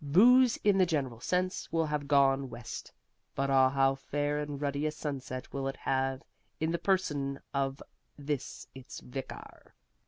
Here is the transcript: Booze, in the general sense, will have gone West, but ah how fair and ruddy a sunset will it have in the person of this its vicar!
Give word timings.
Booze, 0.03 0.57
in 0.63 0.79
the 0.79 0.85
general 0.87 1.19
sense, 1.19 1.71
will 1.71 1.85
have 1.85 2.07
gone 2.07 2.49
West, 2.49 2.91
but 3.35 3.51
ah 3.51 3.69
how 3.69 3.93
fair 3.93 4.39
and 4.39 4.59
ruddy 4.59 4.87
a 4.87 4.91
sunset 4.91 5.53
will 5.53 5.67
it 5.67 5.77
have 5.77 6.23
in 6.59 6.71
the 6.71 6.79
person 6.79 7.39
of 7.53 7.83
this 8.17 8.65
its 8.73 8.99
vicar! 8.99 9.75